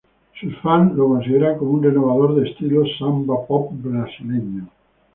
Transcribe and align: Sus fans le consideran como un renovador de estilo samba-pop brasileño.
Sus 0.39 0.55
fans 0.63 0.95
le 0.95 1.03
consideran 1.03 1.59
como 1.59 1.73
un 1.73 1.83
renovador 1.83 2.33
de 2.41 2.49
estilo 2.49 2.83
samba-pop 2.97 3.69
brasileño. 3.73 4.67